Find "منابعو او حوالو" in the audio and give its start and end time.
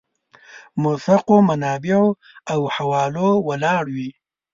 1.49-3.29